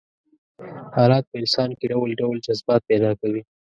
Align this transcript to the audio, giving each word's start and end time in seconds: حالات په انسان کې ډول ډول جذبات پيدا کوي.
حالات 0.95 1.25
په 1.31 1.35
انسان 1.41 1.69
کې 1.77 1.85
ډول 1.93 2.09
ډول 2.21 2.35
جذبات 2.45 2.81
پيدا 2.89 3.11
کوي. 3.19 3.41